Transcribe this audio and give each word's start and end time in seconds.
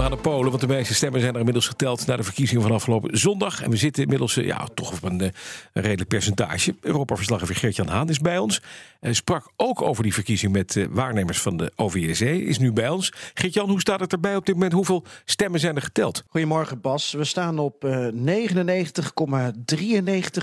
We 0.00 0.06
gaan 0.06 0.14
naar 0.14 0.24
Polen, 0.24 0.48
want 0.50 0.60
de 0.60 0.66
meeste 0.68 0.94
stemmen 0.94 1.20
zijn 1.20 1.32
er 1.32 1.38
inmiddels 1.38 1.68
geteld 1.68 2.06
na 2.06 2.16
de 2.16 2.22
verkiezingen 2.22 2.62
van 2.62 2.72
afgelopen 2.72 3.18
zondag. 3.18 3.62
En 3.62 3.70
we 3.70 3.76
zitten 3.76 4.02
inmiddels 4.02 4.36
eh, 4.36 4.46
ja, 4.46 4.68
toch 4.74 4.92
op 4.92 5.02
een, 5.02 5.20
eh, 5.20 5.28
een 5.72 5.82
redelijk 5.82 6.08
percentage. 6.08 6.74
Europa-verslaggever 6.80 7.54
Geert-Jan 7.54 7.88
Haan 7.88 8.08
is 8.08 8.18
bij 8.18 8.38
ons. 8.38 8.62
Hij 9.00 9.12
sprak 9.12 9.50
ook 9.56 9.82
over 9.82 10.02
die 10.02 10.14
verkiezing 10.14 10.52
met 10.52 10.86
waarnemers 10.90 11.40
van 11.40 11.56
de 11.56 11.72
OVSE, 11.76 12.44
is 12.44 12.58
nu 12.58 12.72
bij 12.72 12.88
ons. 12.88 13.12
Geert-Jan, 13.34 13.68
hoe 13.68 13.80
staat 13.80 14.00
het 14.00 14.12
erbij 14.12 14.36
op 14.36 14.46
dit 14.46 14.54
moment? 14.54 14.72
Hoeveel 14.72 15.04
stemmen 15.24 15.60
zijn 15.60 15.76
er 15.76 15.82
geteld? 15.82 16.24
Goedemorgen 16.28 16.80
Bas. 16.80 17.12
We 17.12 17.24
staan 17.24 17.58
op 17.58 17.84
uh, 17.84 18.06
99,93 18.06 18.12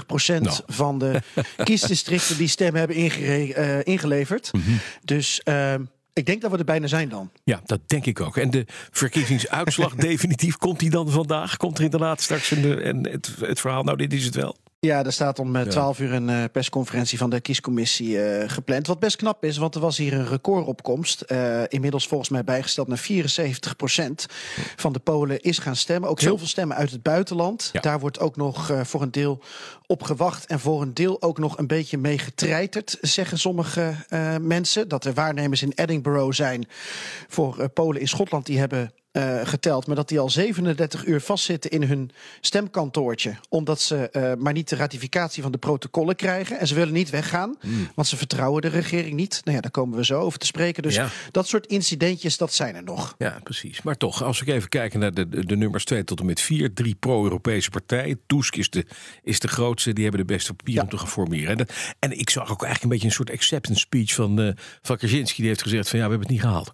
procent 0.07 0.43
Nou. 0.43 0.59
van 0.65 0.99
de 0.99 1.21
kiesdistricten 1.63 2.37
die 2.37 2.47
stemmen 2.47 2.79
hebben 2.79 2.97
ingere- 2.97 3.53
eh, 3.53 3.79
ingeleverd. 3.83 4.51
Dus 5.03 5.41
ehm, 5.43 5.81
ik 6.17 6.25
denk 6.25 6.41
dat 6.41 6.51
we 6.51 6.57
er 6.57 6.65
bijna 6.65 6.87
zijn 6.87 7.09
dan. 7.09 7.29
Ja, 7.43 7.61
dat 7.65 7.79
denk 7.87 8.05
ik 8.05 8.21
ook. 8.21 8.37
En 8.37 8.49
de 8.49 8.65
verkiezingsuitslag 8.91 9.95
definitief, 10.09 10.57
komt 10.57 10.79
die 10.79 10.89
dan 10.89 11.09
vandaag? 11.09 11.57
Komt 11.57 11.77
er 11.77 11.83
inderdaad 11.83 12.21
straks 12.21 12.51
een, 12.51 12.81
en 12.81 13.07
het, 13.07 13.35
het 13.39 13.59
verhaal, 13.59 13.83
nou 13.83 13.97
dit 13.97 14.13
is 14.13 14.25
het 14.25 14.35
wel. 14.35 14.55
Ja, 14.79 15.05
er 15.05 15.13
staat 15.13 15.39
om 15.39 15.55
eh, 15.55 15.61
12 15.61 15.99
uur 15.99 16.13
een 16.13 16.29
eh, 16.29 16.43
persconferentie 16.51 17.17
van 17.17 17.29
de 17.29 17.39
kiescommissie 17.41 18.23
eh, 18.23 18.49
gepland. 18.49 18.87
Wat 18.87 18.99
best 18.99 19.15
knap 19.15 19.43
is, 19.43 19.57
want 19.57 19.75
er 19.75 19.81
was 19.81 19.97
hier 19.97 20.13
een 20.13 20.27
recordopkomst. 20.27 21.21
Eh, 21.21 21.63
inmiddels 21.67 22.07
volgens 22.07 22.29
mij 22.29 22.43
bijgesteld 22.43 22.87
naar 22.87 22.97
74% 22.97 24.25
van 24.75 24.93
de 24.93 24.99
Polen 24.99 25.41
is 25.41 25.57
gaan 25.57 25.75
stemmen. 25.75 26.09
Ook 26.09 26.19
heel 26.19 26.37
veel 26.37 26.47
stemmen 26.47 26.77
uit 26.77 26.91
het 26.91 27.03
buitenland. 27.03 27.69
Ja. 27.73 27.81
Daar 27.81 27.99
wordt 27.99 28.19
ook 28.19 28.35
nog 28.35 28.69
eh, 28.69 28.83
voor 28.83 29.01
een 29.01 29.11
deel 29.11 29.41
op 29.85 30.03
gewacht. 30.03 30.45
En 30.45 30.59
voor 30.59 30.81
een 30.81 30.93
deel 30.93 31.21
ook 31.21 31.37
nog 31.37 31.57
een 31.57 31.67
beetje 31.67 31.97
mee 31.97 32.17
getreiterd, 32.17 32.97
zeggen 33.01 33.39
sommige 33.39 33.93
eh, 34.09 34.35
mensen. 34.41 34.87
Dat 34.87 35.05
er 35.05 35.13
waarnemers 35.13 35.61
in 35.61 35.71
Edinburgh 35.75 36.35
zijn 36.35 36.67
voor 37.27 37.59
eh, 37.59 37.65
Polen 37.73 38.01
in 38.01 38.07
Schotland. 38.07 38.45
Die 38.45 38.59
hebben 38.59 38.91
eh, 39.17 39.47
geteld, 39.47 39.87
maar 39.87 39.95
dat 39.95 40.07
die 40.09 40.19
al 40.19 40.29
37 40.29 41.05
uur 41.05 41.21
vastzitten 41.21 41.71
in 41.71 41.83
hun 41.83 42.11
stemkantoortje. 42.41 43.35
Omdat 43.49 43.81
ze 43.81 44.09
eh, 44.09 44.33
maar 44.37 44.53
niet 44.53 44.69
de 44.69 44.75
ratificatie 44.75 45.43
van 45.43 45.51
de 45.51 45.57
protocollen 45.57 46.15
krijgen. 46.15 46.59
En 46.59 46.67
ze 46.67 46.75
willen 46.75 46.93
niet 46.93 47.09
weggaan, 47.09 47.55
want 47.95 48.07
ze 48.07 48.17
vertrouwen 48.17 48.61
de 48.61 48.67
regering 48.67 49.13
niet. 49.15 49.41
Nou 49.43 49.55
ja, 49.55 49.61
daar 49.61 49.71
komen 49.71 49.97
we 49.97 50.05
zo 50.05 50.19
over 50.19 50.39
te 50.39 50.45
spreken. 50.45 50.83
Dus 50.83 50.95
Ja. 50.95 51.09
dat 51.31 51.47
soort 51.47 51.65
incidentjes, 51.65 52.37
dat 52.37 52.53
zijn 52.53 52.75
er 52.75 52.83
nog. 52.83 53.15
Ja, 53.17 53.39
precies. 53.43 53.81
Maar 53.81 53.97
toch, 53.97 54.23
als 54.23 54.39
we 54.41 54.53
even 54.53 54.69
kijken 54.69 54.99
naar 54.99 55.13
de, 55.13 55.29
de, 55.29 55.45
de 55.45 55.55
nummers 55.57 55.85
2 55.85 56.03
tot 56.03 56.19
en 56.19 56.25
met 56.25 56.41
4. 56.41 56.73
Drie 56.73 56.95
pro-Europese 56.95 57.69
partijen. 57.69 58.19
Tusk 58.27 58.55
is 58.55 58.69
de, 58.69 58.85
is 59.23 59.39
de 59.39 59.47
grootste. 59.47 59.93
Die 59.93 60.03
hebben 60.03 60.27
de 60.27 60.33
beste 60.33 60.53
papier 60.53 60.75
Ja. 60.75 60.81
om 60.81 60.89
te 60.89 60.97
gaan 60.97 61.07
formeren. 61.07 61.49
En, 61.51 61.57
dat- 61.57 61.71
en 61.99 62.19
ik 62.19 62.29
zag 62.29 62.51
ook 62.51 62.63
eigenlijk 62.63 62.83
een 62.83 62.89
beetje 62.89 63.05
een 63.07 63.13
soort 63.13 63.31
acceptance 63.31 63.79
speech 63.79 64.13
van, 64.13 64.39
eh 64.41 64.51
van 64.81 64.97
Kaczynski. 64.97 65.35
Die 65.41 65.47
heeft 65.47 65.61
gezegd 65.61 65.89
van 65.89 65.99
ja, 65.99 66.05
we 66.05 66.11
hebben 66.11 66.27
het 66.27 66.37
niet 66.37 66.45
gehaald. 66.47 66.73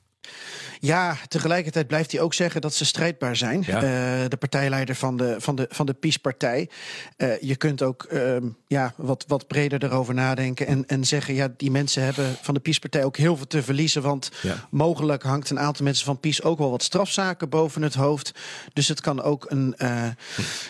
Ja, 0.86 1.18
tegelijkertijd 1.28 1.88
blijft 1.88 2.12
hij 2.12 2.22
ook 2.22 2.34
zeggen 2.34 2.62
dat 2.62 2.74
ze 2.74 2.86
strijdbaar 2.86 3.36
zijn. 3.36 3.64
Ja. 3.66 3.76
Eh, 3.76 4.30
de 4.30 4.38
partijleider 4.38 4.96
van 4.96 5.18
de, 5.18 5.36
van 5.38 5.56
de, 5.56 5.68
van 5.70 5.86
de 5.86 5.94
PiS-partij. 5.94 6.70
Eh, 7.18 7.42
je 7.42 7.56
kunt 7.56 7.82
ook 7.82 8.04
ehm, 8.04 8.48
ja, 8.68 8.94
wat, 8.98 9.26
wat 9.28 9.48
breder 9.48 9.84
erover 9.84 10.14
nadenken 10.14 10.68
en, 10.68 10.86
en 10.88 11.06
zeggen... 11.06 11.34
ja, 11.34 11.54
die 11.58 11.72
mensen 11.72 12.04
hebben 12.04 12.36
van 12.42 12.54
de 12.54 12.60
PiS-partij 12.60 13.04
ook 13.04 13.18
heel 13.18 13.38
veel 13.38 13.48
te 13.48 13.64
verliezen... 13.64 14.02
want 14.02 14.32
Ja. 14.42 14.68
mogelijk 14.72 15.24
hangt 15.24 15.50
een 15.50 15.60
aantal 15.60 15.86
mensen 15.86 16.06
van 16.06 16.20
PiS 16.20 16.44
ook 16.44 16.58
wel 16.58 16.72
wat 16.72 16.84
strafzaken 16.84 17.50
boven 17.50 17.82
het 17.82 17.94
hoofd. 17.94 18.32
Dus 18.74 18.88
het 18.88 19.02
kan 19.02 19.22
ook 19.22 19.46
een, 19.50 19.76
eh, 19.78 20.08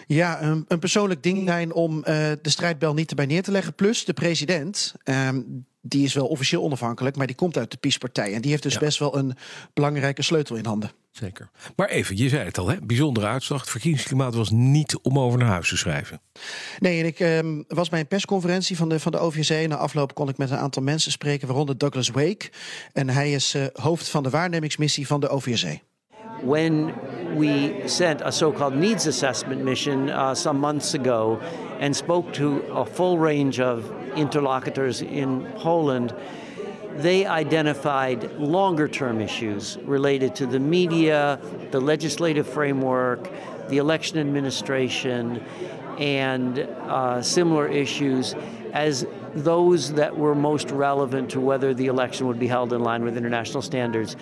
ja, 0.07 0.41
een, 0.41 0.65
een 0.67 0.79
persoonlijk 0.79 1.23
ding 1.23 1.47
zijn 1.47 1.73
om 1.73 2.01
de 2.01 2.39
strijdbel 2.41 2.93
niet 2.93 3.09
erbij 3.09 3.25
neer 3.25 3.43
te 3.43 3.51
leggen. 3.51 3.73
Plus 3.73 4.05
de 4.05 4.13
president... 4.13 4.93
ehm, 5.03 5.39
die 5.85 6.03
is 6.03 6.13
wel 6.13 6.27
officieel 6.27 6.63
onafhankelijk, 6.63 7.15
maar 7.15 7.27
die 7.27 7.35
komt 7.35 7.57
uit 7.57 7.71
de 7.71 7.77
PiS-partij. 7.77 8.33
En 8.33 8.41
die 8.41 8.51
heeft 8.51 8.63
dus 8.63 8.73
Ja. 8.73 8.79
best 8.79 8.99
wel 8.99 9.17
een 9.17 9.35
belangrijke 9.73 10.21
sleutel 10.21 10.55
in 10.55 10.65
handen. 10.65 10.91
Zeker. 11.11 11.49
Maar 11.75 11.87
even, 11.89 12.17
je 12.17 12.29
zei 12.29 12.45
het 12.45 12.57
al, 12.57 12.67
hè? 12.67 12.75
bijzondere 12.83 13.27
uitslag. 13.27 13.61
Het 13.61 13.69
verkiezingsklimaat 13.69 14.35
was 14.35 14.49
niet 14.51 14.97
om 15.01 15.19
over 15.19 15.39
naar 15.39 15.47
huis 15.47 15.69
te 15.69 15.77
schrijven. 15.77 16.21
Nee, 16.79 16.99
en 16.99 17.05
ik 17.05 17.19
ehm, 17.19 17.61
was 17.67 17.89
bij 17.89 17.99
een 17.99 18.07
persconferentie 18.07 18.77
van 18.77 18.89
de, 18.89 18.99
van 18.99 19.11
de 19.11 19.17
OVSE. 19.19 19.65
Na 19.67 19.75
afloop 19.75 20.13
kon 20.15 20.29
ik 20.29 20.37
met 20.37 20.49
een 20.51 20.57
aantal 20.57 20.83
mensen 20.83 21.11
spreken, 21.11 21.47
waaronder 21.47 21.77
Douglas 21.77 22.09
Wake. 22.09 22.49
En 22.93 23.09
hij 23.09 23.31
is 23.31 23.53
eh, 23.53 23.63
hoofd 23.73 24.09
van 24.09 24.23
de 24.23 24.29
waarnemingsmissie 24.29 25.07
van 25.07 25.19
de 25.19 25.29
OVSE. 25.29 25.79
when 26.45 26.93
we 27.33 27.87
sent 27.87 28.21
a 28.21 28.31
so 28.31 28.51
called 28.51 28.75
needs 28.75 29.07
assessment 29.07 29.63
mission 29.63 30.09
uh, 30.09 30.35
some 30.35 30.59
months 30.59 30.93
ago 30.93 31.39
and 31.79 31.95
spoke 31.95 32.33
to 32.33 32.61
a 32.71 32.85
full 32.85 33.17
range 33.17 33.59
of 33.59 33.91
interlocutors 34.15 35.01
in 35.01 35.51
Poland, 35.55 36.15
they 36.97 37.25
identified 37.25 38.31
longer 38.33 38.87
term 38.87 39.19
issues 39.19 39.77
related 39.83 40.35
to 40.35 40.45
the 40.45 40.59
media, 40.59 41.39
the 41.71 41.79
legislative 41.79 42.47
framework, 42.47 43.29
the 43.69 43.77
election 43.77 44.19
administration, 44.19 45.43
and 45.97 46.59
uh, 46.59 47.21
similar 47.21 47.67
issues 47.67 48.35
as 48.73 49.05
those 49.35 49.93
that 49.93 50.15
were 50.15 50.35
most 50.35 50.71
relevant 50.71 51.29
to 51.31 51.39
whether 51.39 51.73
the 51.73 51.87
election 51.87 52.27
would 52.27 52.39
be 52.39 52.47
held 52.47 52.73
in 52.73 52.81
line 52.81 53.03
with 53.03 53.17
international 53.17 53.61
standards. 53.61 54.15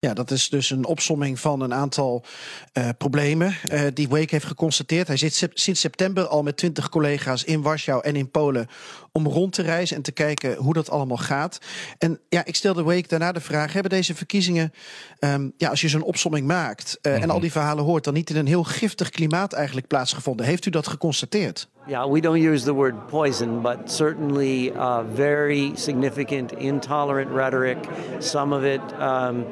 Ja, 0.00 0.14
dat 0.14 0.30
is 0.30 0.48
dus 0.48 0.70
een 0.70 0.84
opsomming 0.84 1.40
van 1.40 1.60
een 1.60 1.74
aantal 1.74 2.24
eh, 2.72 2.88
problemen 2.98 3.54
eh, 3.64 3.82
die 3.94 4.08
Wake 4.08 4.26
heeft 4.28 4.44
geconstateerd. 4.44 5.06
Hij 5.06 5.16
zit 5.16 5.34
sep- 5.34 5.58
sinds 5.58 5.80
september 5.80 6.26
al 6.26 6.42
met 6.42 6.56
twintig 6.56 6.88
collega's 6.88 7.44
in 7.44 7.62
Warschau 7.62 8.02
en 8.02 8.16
in 8.16 8.30
Polen 8.30 8.66
om 9.12 9.26
rond 9.26 9.52
te 9.52 9.62
reizen 9.62 9.96
en 9.96 10.02
te 10.02 10.12
kijken 10.12 10.56
hoe 10.56 10.72
dat 10.74 10.90
allemaal 10.90 11.16
gaat. 11.16 11.58
En 11.98 12.20
ja, 12.28 12.44
ik 12.44 12.56
stelde 12.56 12.82
Wake 12.82 13.08
daarna 13.08 13.32
de 13.32 13.40
vraag: 13.40 13.72
hebben 13.72 13.90
deze 13.90 14.14
verkiezingen, 14.14 14.72
ehm, 15.18 15.48
ja, 15.56 15.68
als 15.68 15.80
je 15.80 15.88
zo'n 15.88 16.02
opsomming 16.02 16.46
maakt 16.46 16.98
eh, 17.02 17.22
en 17.22 17.30
al 17.30 17.40
die 17.40 17.52
verhalen 17.52 17.84
hoort, 17.84 18.04
dan 18.04 18.14
niet 18.14 18.30
in 18.30 18.36
een 18.36 18.46
heel 18.46 18.64
giftig 18.64 19.10
klimaat 19.10 19.52
eigenlijk 19.52 19.86
plaatsgevonden? 19.86 20.46
Heeft 20.46 20.66
u 20.66 20.70
dat 20.70 20.86
geconstateerd? 20.88 21.68
Yeah, 21.88 22.04
we 22.04 22.20
don't 22.20 22.42
use 22.42 22.66
the 22.66 22.74
word 22.74 23.08
poison, 23.08 23.62
but 23.62 23.88
certainly 23.88 24.72
uh, 24.72 25.04
very 25.04 25.74
significant 25.74 26.52
intolerant 26.52 27.30
rhetoric, 27.30 27.78
some 28.20 28.52
of 28.52 28.62
it 28.62 28.82
um, 29.00 29.46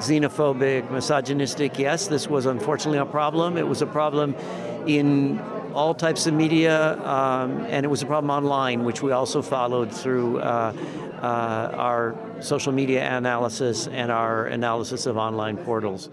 xenophobic, 0.00 0.90
misogynistic. 0.90 1.78
Yes, 1.78 2.08
this 2.08 2.28
was 2.28 2.46
unfortunately 2.46 2.98
a 2.98 3.06
problem. 3.06 3.56
It 3.56 3.68
was 3.68 3.82
a 3.82 3.86
problem 3.86 4.34
in 4.86 5.38
all 5.74 5.94
types 5.94 6.26
of 6.26 6.34
media, 6.34 6.98
um, 7.04 7.64
and 7.70 7.84
it 7.84 7.88
was 7.88 8.02
a 8.02 8.06
problem 8.06 8.30
online, 8.30 8.84
which 8.84 9.00
we 9.00 9.12
also 9.12 9.40
followed 9.40 9.92
through 9.92 10.40
uh, 10.40 10.72
uh, 11.22 11.70
our 11.76 12.16
social 12.40 12.72
media 12.72 13.16
analysis 13.16 13.86
and 13.86 14.10
our 14.10 14.46
analysis 14.46 15.06
of 15.06 15.16
online 15.16 15.56
portals. 15.56 16.10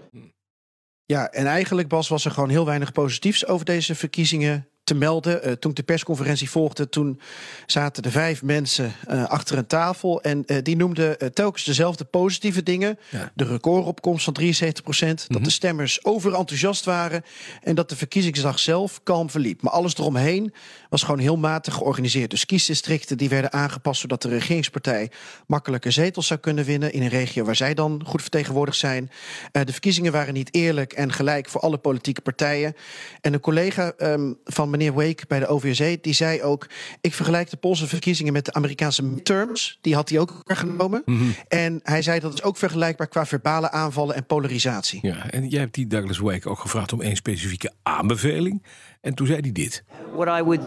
Ja, 1.06 1.30
en 1.32 1.46
eigenlijk, 1.46 1.88
Bas, 1.88 2.08
was 2.08 2.24
er 2.24 2.30
gewoon 2.30 2.48
heel 2.48 2.64
weinig 2.64 2.92
positiefs 2.92 3.46
over 3.46 3.64
deze 3.64 3.94
verkiezingen 3.94 4.68
te 4.84 4.94
melden. 4.94 5.42
Eh, 5.42 5.52
toen 5.52 5.70
ik 5.70 5.76
de 5.76 5.82
persconferentie 5.82 6.50
volgde, 6.50 6.88
toen 6.88 7.20
zaten 7.66 8.02
er 8.02 8.10
vijf 8.10 8.42
mensen 8.42 8.92
eh, 9.06 9.24
achter 9.24 9.58
een 9.58 9.66
tafel. 9.66 10.22
En 10.22 10.44
eh, 10.44 10.56
die 10.62 10.76
noemden 10.76 11.34
telkens 11.34 11.64
dezelfde 11.64 12.04
positieve 12.04 12.62
dingen. 12.62 12.98
Ja. 13.10 13.32
De 13.34 13.44
recordopkomst 13.44 14.24
van 14.24 14.32
73 14.32 14.82
procent. 14.82 15.24
Dat 15.28 15.44
de 15.44 15.50
stemmers 15.50 16.04
overenthousiast 16.04 16.84
waren. 16.84 17.24
En 17.62 17.74
dat 17.74 17.88
de 17.88 17.96
verkiezingsdag 17.96 18.58
zelf 18.58 19.00
kalm 19.02 19.30
verliep. 19.30 19.62
Maar 19.62 19.72
alles 19.72 19.96
eromheen 19.96 20.54
was 20.88 21.02
gewoon 21.02 21.18
heel 21.20 21.36
matig 21.36 21.74
georganiseerd. 21.74 22.30
Dus 22.30 22.46
kiesdistricten 22.46 23.18
die 23.18 23.28
werden 23.28 23.52
aangepast 23.52 24.00
zodat 24.00 24.22
de 24.22 24.28
regeringspartij 24.28 25.10
makkelijker 25.46 25.92
zetels 25.92 26.26
zou 26.26 26.40
kunnen 26.40 26.64
winnen. 26.64 26.92
In 26.92 27.02
een 27.02 27.08
regio 27.08 27.44
waar 27.44 27.56
zij 27.56 27.74
dan 27.74 28.02
goed 28.06 28.20
vertegenwoordigd 28.20 28.78
zijn. 28.78 29.10
De 29.52 29.72
verkiezingen 29.72 30.12
waren 30.12 30.34
niet 30.34 30.54
eerlijk 30.54 30.92
en 30.92 31.12
gelijk 31.12 31.48
voor 31.48 31.60
alle 31.60 31.78
politieke 31.78 32.20
partijen. 32.20 32.74
En 33.20 33.32
een 33.32 33.40
collega 33.40 33.92
ehm, 33.96 34.32
van 34.44 34.70
meneer 34.76 34.92
Wake 34.92 35.24
bij 35.28 35.38
de 35.38 35.46
OVSE, 35.46 35.98
die 36.00 36.12
zei 36.12 36.42
ook... 36.42 36.66
ik 37.00 37.14
vergelijk 37.14 37.50
de 37.50 37.56
Poolse 37.56 37.86
verkiezingen 37.86 38.32
met 38.32 38.44
de 38.44 38.52
Amerikaanse 38.52 39.02
midterms. 39.02 39.78
Die 39.80 39.94
had 39.94 40.08
hij 40.08 40.18
ook 40.18 40.42
genomen. 40.44 41.04
En 41.48 41.80
hij 41.82 42.02
zei 42.02 42.20
dat 42.20 42.32
is 42.32 42.42
ook 42.42 42.56
vergelijkbaar 42.56 43.08
qua 43.08 43.26
verbale 43.26 43.70
aanvallen 43.70 44.14
en 44.14 44.26
polarisatie. 44.26 44.98
Ja, 45.02 45.30
en 45.30 45.48
jij 45.48 45.60
hebt 45.60 45.74
die 45.74 45.86
Douglas 45.86 46.18
Wake 46.18 46.48
ook 46.48 46.58
gevraagd 46.58 46.92
om 46.92 47.00
één 47.00 47.16
specifieke 47.16 47.72
aanbeveling. 47.82 48.62
En 49.00 49.14
toen 49.14 49.26
zei 49.26 49.40
hij 49.40 49.52
dit. 49.52 49.84
What 50.14 50.38
I 50.40 50.42
would 50.42 50.60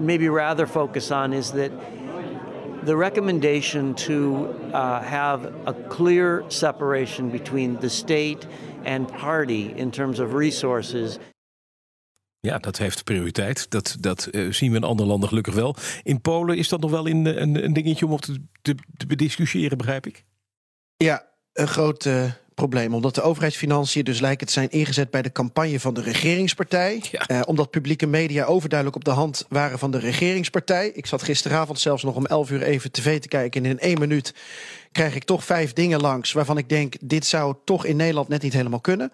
maybe 0.00 0.28
rather 0.28 0.66
focus 0.66 1.10
on 1.10 1.32
is 1.32 1.50
that 1.50 1.70
the 2.84 2.96
recommendation 2.96 3.94
to 3.94 4.48
uh, 4.72 5.02
have 5.02 5.52
a 5.66 5.74
clear 5.88 6.44
separation 6.48 7.30
between 7.30 7.78
the 7.78 7.88
state 7.88 8.46
and 8.84 9.06
party 9.06 9.72
in 9.76 9.90
terms 9.90 10.18
of 10.18 10.34
resources 10.34 11.18
Ja, 12.46 12.58
dat 12.58 12.78
heeft 12.78 13.04
prioriteit. 13.04 13.70
Dat, 13.70 13.96
dat 14.00 14.28
uh, 14.30 14.52
zien 14.52 14.70
we 14.70 14.76
in 14.76 14.84
andere 14.84 15.08
landen 15.08 15.28
gelukkig 15.28 15.54
wel. 15.54 15.76
In 16.02 16.20
Polen 16.20 16.56
is 16.56 16.68
dat 16.68 16.80
nog 16.80 16.90
wel 16.90 17.06
in, 17.06 17.26
een, 17.26 17.64
een 17.64 17.72
dingetje 17.72 18.06
om 18.06 18.12
op 18.12 18.20
te, 18.20 18.42
te, 18.62 18.74
te 18.96 19.06
bediscussiëren, 19.06 19.78
begrijp 19.78 20.06
ik? 20.06 20.24
Ja, 20.96 21.26
een 21.52 21.68
groot 21.68 22.04
uh, 22.04 22.32
probleem. 22.54 22.94
Omdat 22.94 23.14
de 23.14 23.22
overheidsfinanciën 23.22 24.04
dus 24.04 24.20
lijken 24.20 24.46
te 24.46 24.52
zijn 24.52 24.70
ingezet 24.70 25.10
bij 25.10 25.22
de 25.22 25.32
campagne 25.32 25.80
van 25.80 25.94
de 25.94 26.02
regeringspartij. 26.02 27.02
Ja. 27.10 27.30
Uh, 27.30 27.40
omdat 27.44 27.70
publieke 27.70 28.06
media 28.06 28.44
overduidelijk 28.44 28.98
op 28.98 29.04
de 29.04 29.20
hand 29.20 29.46
waren 29.48 29.78
van 29.78 29.90
de 29.90 29.98
regeringspartij. 29.98 30.88
Ik 30.88 31.06
zat 31.06 31.22
gisteravond 31.22 31.80
zelfs 31.80 32.02
nog 32.02 32.14
om 32.14 32.26
11 32.26 32.50
uur 32.50 32.62
even 32.62 32.92
tv 32.92 33.20
te 33.20 33.28
kijken. 33.28 33.64
En 33.64 33.70
in 33.70 33.78
één 33.78 33.98
minuut 33.98 34.34
krijg 34.92 35.14
ik 35.14 35.24
toch 35.24 35.44
vijf 35.44 35.72
dingen 35.72 36.00
langs 36.00 36.32
waarvan 36.32 36.58
ik 36.58 36.68
denk: 36.68 36.94
dit 37.00 37.26
zou 37.26 37.54
toch 37.64 37.84
in 37.84 37.96
Nederland 37.96 38.28
net 38.28 38.42
niet 38.42 38.52
helemaal 38.52 38.80
kunnen. 38.80 39.12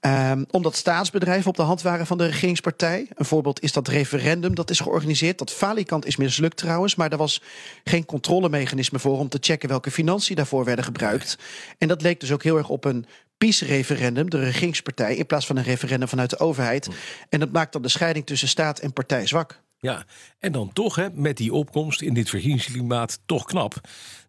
Um, 0.00 0.46
omdat 0.50 0.76
staatsbedrijven 0.76 1.48
op 1.48 1.56
de 1.56 1.62
hand 1.62 1.82
waren 1.82 2.06
van 2.06 2.18
de 2.18 2.26
regeringspartij. 2.26 3.06
Een 3.14 3.24
voorbeeld 3.24 3.62
is 3.62 3.72
dat 3.72 3.88
referendum 3.88 4.54
dat 4.54 4.70
is 4.70 4.80
georganiseerd. 4.80 5.38
Dat 5.38 5.52
falikant 5.52 6.06
is 6.06 6.16
mislukt 6.16 6.56
trouwens, 6.56 6.94
maar 6.94 7.12
er 7.12 7.16
was 7.16 7.42
geen 7.84 8.04
controlemechanisme 8.04 8.98
voor 8.98 9.18
om 9.18 9.28
te 9.28 9.38
checken 9.40 9.68
welke 9.68 9.90
financiën 9.90 10.36
daarvoor 10.36 10.64
werden 10.64 10.84
gebruikt. 10.84 11.38
En 11.78 11.88
dat 11.88 12.02
leek 12.02 12.20
dus 12.20 12.32
ook 12.32 12.42
heel 12.42 12.56
erg 12.56 12.68
op 12.68 12.84
een 12.84 13.06
PiS-referendum, 13.38 14.30
de 14.30 14.38
regeringspartij, 14.38 15.16
in 15.16 15.26
plaats 15.26 15.46
van 15.46 15.56
een 15.56 15.62
referendum 15.62 16.08
vanuit 16.08 16.30
de 16.30 16.38
overheid. 16.38 16.88
En 17.28 17.40
dat 17.40 17.52
maakt 17.52 17.72
dan 17.72 17.82
de 17.82 17.88
scheiding 17.88 18.26
tussen 18.26 18.48
staat 18.48 18.78
en 18.78 18.92
partij 18.92 19.26
zwak. 19.26 19.60
Ja, 19.86 20.04
en 20.38 20.52
dan 20.52 20.72
toch 20.72 20.96
hè, 20.96 21.10
met 21.12 21.36
die 21.36 21.52
opkomst 21.52 22.02
in 22.02 22.14
dit 22.14 22.28
verkiezingsklimaat 22.28 23.18
toch 23.26 23.44
knap 23.44 23.80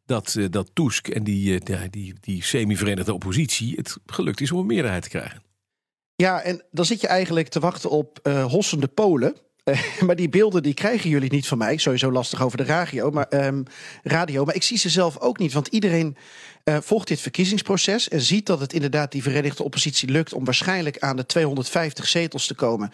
dat, 0.06 0.36
uh, 0.38 0.46
dat 0.50 0.70
Tusk 0.74 1.08
en 1.08 1.24
die, 1.24 1.70
uh, 1.70 1.80
die, 1.90 2.14
die 2.20 2.44
semi-verenigde 2.44 3.14
oppositie 3.14 3.76
het 3.76 3.98
gelukt 4.06 4.42
is 4.42 4.52
om 4.52 4.60
een 4.60 4.66
meerderheid 4.66 5.04
te 5.04 5.10
krijgen. 5.10 5.44
Ja, 6.16 6.42
en 6.42 6.64
dan 6.72 6.86
zit 6.86 7.02
je 7.02 7.08
eigenlijk 7.08 7.48
te 7.48 7.60
wachten 7.60 7.90
op 7.90 8.20
uh, 8.24 8.46
hossende 8.46 8.88
Polen. 8.88 9.36
Maar 10.06 10.16
die 10.16 10.30
beelden 10.30 10.64
die 10.64 10.74
krijgen 10.74 11.10
jullie 11.10 11.32
niet 11.32 11.48
van 11.48 11.58
mij. 11.58 11.78
Sowieso 11.78 12.12
lastig 12.12 12.44
over 12.44 12.58
de 12.58 12.64
radio. 12.64 13.10
Maar, 13.10 13.46
um, 13.46 13.64
radio, 14.04 14.46
maar 14.46 14.56
ik 14.56 14.64
zie 14.64 14.78
ze 14.78 14.90
zelf 14.90 15.20
ook 15.20 15.38
niet. 15.38 15.54
Want 15.54 15.68
iedereen 15.68 16.18
uh, 16.64 16.78
volgt 16.82 17.08
dit 17.08 17.20
verkiezingsproces. 17.20 18.10
En 18.10 18.22
ziet 18.22 18.46
dat 18.46 18.60
het 18.60 18.74
inderdaad 18.74 19.12
die 19.12 19.24
verenigde 19.24 19.64
oppositie 19.64 20.10
lukt. 20.10 20.34
om 20.34 20.46
waarschijnlijk 20.46 21.00
aan 21.00 21.16
de 21.16 21.26
250 21.26 22.08
zetels 22.08 22.48
te 22.48 22.54
komen. 22.54 22.92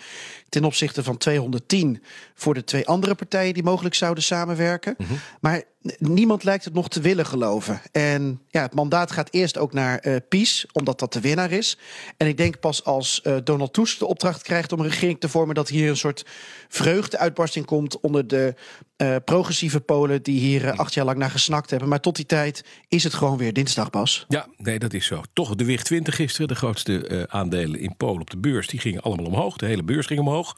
Ten 0.49 0.63
opzichte 0.63 1.03
van 1.03 1.17
210 1.17 2.03
voor 2.33 2.53
de 2.53 2.63
twee 2.63 2.87
andere 2.87 3.15
partijen 3.15 3.53
die 3.53 3.63
mogelijk 3.63 3.95
zouden 3.95 4.23
samenwerken. 4.23 4.95
Mm 4.97 5.05
-hmm. 5.05 5.19
Maar 5.41 5.63
niemand 5.97 6.43
lijkt 6.43 6.65
het 6.65 6.73
nog 6.73 6.89
te 6.89 7.01
willen 7.01 7.25
geloven. 7.25 7.81
En 7.91 8.41
ja, 8.47 8.61
het 8.61 8.73
mandaat 8.73 9.11
gaat 9.11 9.33
eerst 9.33 9.57
ook 9.57 9.73
naar 9.73 10.05
uh, 10.07 10.15
PiS, 10.29 10.65
omdat 10.71 10.99
dat 10.99 11.13
de 11.13 11.21
winnaar 11.21 11.51
is. 11.51 11.77
En 12.17 12.27
ik 12.27 12.37
denk 12.37 12.59
pas 12.59 12.83
als 12.83 13.21
uh, 13.23 13.37
Donald 13.43 13.73
Tusk 13.73 13.99
de 13.99 14.05
opdracht 14.05 14.41
krijgt 14.41 14.71
om 14.71 14.79
een 14.79 14.89
regering 14.89 15.19
te 15.19 15.29
vormen, 15.29 15.55
dat 15.55 15.69
hier 15.69 15.89
een 15.89 15.97
soort 15.97 16.25
vreugdeuitbarsting 16.67 17.65
komt 17.65 17.99
onder 17.99 18.27
de 18.27 18.55
uh, 19.01 19.15
progressieve 19.25 19.79
Polen 19.79 20.23
die 20.23 20.39
hier 20.39 20.71
acht 20.71 20.93
jaar 20.93 21.05
lang 21.05 21.17
naar 21.17 21.29
gesnakt 21.29 21.69
hebben. 21.69 21.89
Maar 21.89 21.99
tot 21.99 22.15
die 22.15 22.25
tijd 22.25 22.63
is 22.87 23.03
het 23.03 23.13
gewoon 23.13 23.37
weer 23.37 23.53
dinsdag 23.53 23.89
pas. 23.89 24.25
Ja, 24.27 24.47
nee, 24.57 24.79
dat 24.79 24.93
is 24.93 25.05
zo. 25.05 25.21
Toch 25.33 25.55
de 25.55 25.65
WIG 25.65 25.83
20 25.83 26.15
gisteren, 26.15 26.47
de 26.47 26.55
grootste 26.55 27.27
aandelen 27.29 27.79
in 27.79 27.95
Polen 27.97 28.21
op 28.21 28.29
de 28.29 28.37
beurs, 28.37 28.67
die 28.67 28.79
gingen 28.79 29.01
allemaal 29.01 29.25
omhoog. 29.25 29.57
De 29.57 29.65
hele 29.65 29.83
beurs 29.83 30.05
ging 30.05 30.19
omhoog 30.19 30.55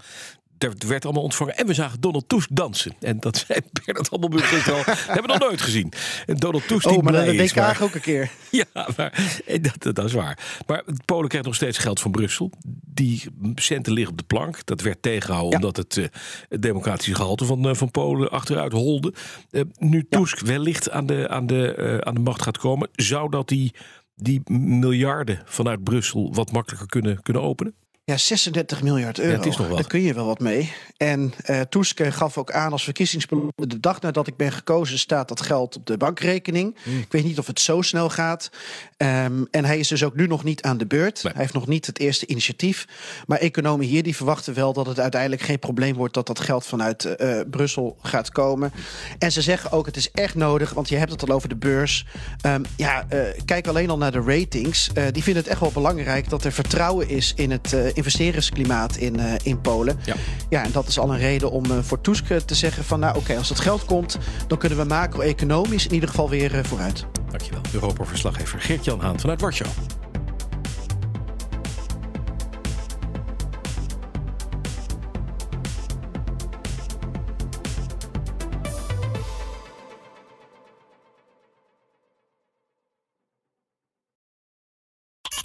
er 0.63 0.87
werd 0.87 1.03
allemaal 1.05 1.23
ontvangen. 1.23 1.57
En 1.57 1.67
we 1.67 1.73
zagen 1.73 2.01
Donald 2.01 2.29
Tusk 2.29 2.49
dansen. 2.51 2.93
En 2.99 3.19
dat 3.19 3.45
zei 3.47 3.59
Bernard 3.85 4.07
Handelburg 4.09 4.69
al. 4.69 4.75
hebben 4.85 5.21
we 5.21 5.27
nog 5.27 5.39
nooit 5.39 5.61
gezien. 5.61 5.93
En 6.25 6.35
Donald 6.35 6.67
Tusk 6.67 6.87
die 6.87 6.97
oh, 6.97 7.03
maar 7.03 7.13
blij 7.13 7.35
is. 7.35 7.53
WK 7.53 7.81
ook 7.81 7.95
een 7.95 8.01
keer. 8.01 8.31
Ja, 8.51 8.87
maar 8.97 9.41
dat, 9.61 9.75
dat, 9.77 9.95
dat, 9.95 10.05
is 10.05 10.13
waar. 10.13 10.61
Maar 10.67 10.83
Polen 11.05 11.27
krijgt 11.27 11.47
nog 11.47 11.55
steeds 11.55 11.77
geld 11.77 11.99
van 11.99 12.11
Brussel. 12.11 12.51
Die 12.93 13.23
centen 13.55 13.93
liggen 13.93 14.11
op 14.11 14.17
de 14.17 14.23
plank. 14.23 14.65
Dat 14.65 14.81
werd 14.81 15.01
tegengehouden 15.01 15.59
ja. 15.59 15.65
omdat 15.65 15.77
het, 15.77 15.95
uh, 15.95 16.05
het 16.49 16.61
democratische 16.61 17.15
gehalte 17.15 17.45
van, 17.45 17.67
uh, 17.67 17.73
van 17.73 17.91
Polen 17.91 18.31
achteruit 18.31 18.71
holde. 18.71 19.13
Uh, 19.51 19.61
nu 19.77 20.05
Tusk 20.09 20.39
ja. 20.39 20.45
wellicht 20.45 20.89
aan 20.89 21.05
de, 21.05 21.29
aan, 21.29 21.47
de, 21.47 21.99
aan 22.03 22.13
de 22.13 22.19
macht 22.19 22.41
gaat 22.41 22.57
komen. 22.57 22.89
Zou 22.91 23.29
dat 23.29 23.47
die, 23.47 23.73
die 24.15 24.41
miljarden 24.51 25.41
vanuit 25.45 25.83
Brussel 25.83 26.33
wat 26.33 26.51
makkelijker 26.51 26.87
kunnen, 26.87 27.21
kunnen 27.21 27.41
openen? 27.41 27.75
Ja, 28.11 28.17
36 28.17 28.83
miljard 28.83 29.19
euro. 29.19 29.31
Ja, 29.31 29.37
het 29.37 29.45
is 29.45 29.57
nog 29.57 29.67
wat. 29.67 29.77
Daar 29.77 29.87
kun 29.87 30.01
je 30.01 30.13
wel 30.13 30.25
wat 30.25 30.39
mee. 30.39 30.73
En 30.97 31.33
uh, 31.45 31.61
Tusk 31.61 32.03
gaf 32.03 32.37
ook 32.37 32.51
aan 32.51 32.71
als 32.71 32.83
verkiezingsbelofte... 32.83 33.67
de 33.67 33.79
dag 33.79 34.01
nadat 34.01 34.27
ik 34.27 34.37
ben 34.37 34.51
gekozen 34.51 34.99
staat 34.99 35.27
dat 35.27 35.41
geld 35.41 35.75
op 35.75 35.85
de 35.85 35.97
bankrekening. 35.97 36.77
Mm. 36.83 36.99
Ik 36.99 37.11
weet 37.11 37.23
niet 37.23 37.39
of 37.39 37.47
het 37.47 37.59
zo 37.59 37.81
snel 37.81 38.09
gaat. 38.09 38.49
Um, 38.97 39.47
en 39.51 39.65
hij 39.65 39.79
is 39.79 39.87
dus 39.87 40.03
ook 40.03 40.15
nu 40.15 40.27
nog 40.27 40.43
niet 40.43 40.61
aan 40.61 40.77
de 40.77 40.85
beurt. 40.85 41.23
Nee. 41.23 41.33
Hij 41.33 41.41
heeft 41.41 41.53
nog 41.53 41.67
niet 41.67 41.85
het 41.85 41.99
eerste 41.99 42.27
initiatief. 42.27 42.87
Maar 43.27 43.37
economen 43.37 43.85
hier 43.85 44.03
die 44.03 44.15
verwachten 44.15 44.53
wel 44.53 44.73
dat 44.73 44.85
het 44.85 44.99
uiteindelijk 44.99 45.41
geen 45.41 45.59
probleem 45.59 45.95
wordt... 45.95 46.13
dat 46.13 46.27
dat 46.27 46.39
geld 46.39 46.65
vanuit 46.65 47.15
uh, 47.17 47.39
Brussel 47.49 47.97
gaat 48.01 48.31
komen. 48.31 48.71
En 49.17 49.31
ze 49.31 49.41
zeggen 49.41 49.71
ook 49.71 49.85
het 49.85 49.97
is 49.97 50.11
echt 50.11 50.35
nodig, 50.35 50.73
want 50.73 50.89
je 50.89 50.95
hebt 50.95 51.11
het 51.11 51.29
al 51.29 51.35
over 51.35 51.49
de 51.49 51.55
beurs. 51.55 52.05
Um, 52.45 52.63
ja, 52.75 53.05
uh, 53.13 53.19
kijk 53.45 53.67
alleen 53.67 53.89
al 53.89 53.97
naar 53.97 54.11
de 54.11 54.21
ratings. 54.21 54.89
die 55.11 55.23
vinden 55.23 55.43
het 55.43 55.51
echt 55.51 55.59
wel 55.59 55.71
belangrijk 55.71 56.29
dat 56.29 56.43
er 56.43 56.51
vertrouwen 56.51 57.09
is 57.09 57.33
in 57.35 57.51
het 57.51 57.73
investeringsklimaat 58.01 58.95
in, 58.95 59.19
uh, 59.19 59.33
in 59.43 59.61
Polen. 59.61 59.99
Ja. 60.03 60.15
ja, 60.49 60.63
en 60.63 60.71
dat 60.71 60.87
is 60.87 60.99
al 60.99 61.11
een 61.11 61.19
reden 61.19 61.51
om 61.51 61.65
uh, 61.65 61.77
voor 61.81 62.01
Tusk 62.01 62.25
te 62.45 62.55
zeggen 62.55 62.83
van... 62.83 62.99
nou 62.99 63.15
oké, 63.15 63.23
okay, 63.23 63.37
als 63.37 63.49
het 63.49 63.59
geld 63.59 63.85
komt, 63.85 64.17
dan 64.47 64.57
kunnen 64.57 64.77
we 64.77 64.83
macro-economisch 64.83 65.85
in 65.87 65.93
ieder 65.93 66.09
geval 66.09 66.29
weer 66.29 66.65
vooruit. 66.65 67.05
Dankjewel. 67.29 67.61
Europa-verslaggever 67.73 68.59
Geert-Jan 68.59 68.99
Haan 68.99 69.19
vanuit 69.19 69.41
Warschau. 69.41 69.69